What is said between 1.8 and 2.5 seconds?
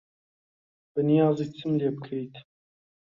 بکەیت؟